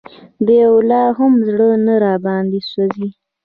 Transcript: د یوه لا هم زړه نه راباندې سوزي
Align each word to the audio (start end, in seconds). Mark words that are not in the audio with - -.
د 0.45 0.47
یوه 0.63 0.81
لا 0.89 1.03
هم 1.17 1.33
زړه 1.47 1.69
نه 1.85 1.93
راباندې 2.03 2.61
سوزي 2.71 3.09